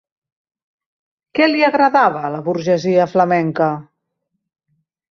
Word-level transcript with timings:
Què 1.39 1.49
li 1.51 1.61
agradava 1.69 2.25
a 2.25 2.33
la 2.39 2.41
burgesia 2.51 3.09
flamenca? 3.15 3.71